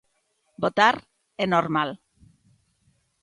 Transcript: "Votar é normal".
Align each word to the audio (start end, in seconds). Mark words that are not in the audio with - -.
"Votar 0.63 0.95
é 1.43 1.45
normal". 1.53 1.89